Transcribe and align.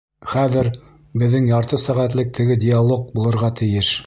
Хәҙер 0.29 0.69
беҙҙең 1.23 1.45
ярты 1.51 1.81
сәғәтлек 1.85 2.35
теге 2.41 2.61
диалог 2.65 3.09
булырға 3.19 3.57
тейеш. 3.63 3.99